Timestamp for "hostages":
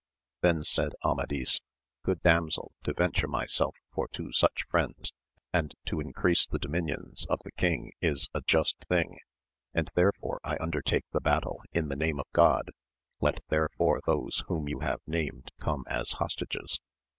16.13-16.79